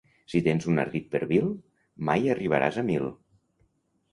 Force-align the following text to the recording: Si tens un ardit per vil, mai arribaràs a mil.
Si 0.33 0.39
tens 0.45 0.63
un 0.71 0.81
ardit 0.83 1.11
per 1.15 1.21
vil, 1.33 1.51
mai 2.09 2.33
arribaràs 2.37 2.81
a 2.83 2.85
mil. 2.89 3.07